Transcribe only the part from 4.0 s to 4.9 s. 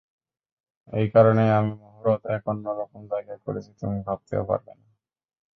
ভাবতেও পারবে না।